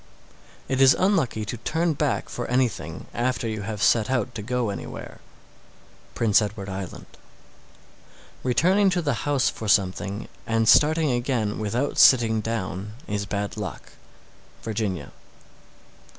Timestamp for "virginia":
14.63-15.11